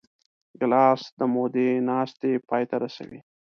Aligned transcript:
ګیلاس 0.59 1.01
د 1.19 1.21
مودې 1.33 1.69
ناستې 1.89 2.31
پای 2.47 2.63
ته 2.69 2.75
رسوي. 2.83 3.19